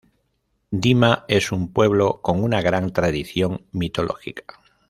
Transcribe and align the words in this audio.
Dima 0.71 1.25
es 1.27 1.51
un 1.51 1.71
pueblo 1.71 2.21
con 2.23 2.43
una 2.43 2.63
gran 2.63 2.91
tradición 2.91 3.67
mitológica. 3.71 4.59